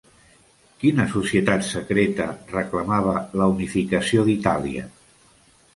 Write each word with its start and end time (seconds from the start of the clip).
Quina 0.83 1.03
societat 1.11 1.67
secreta 1.67 2.27
reclamava 2.55 3.15
la 3.43 3.49
unificació 3.59 4.27
d'Itàlia? 4.31 4.93